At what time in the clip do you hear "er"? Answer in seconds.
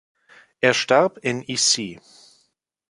0.61-0.73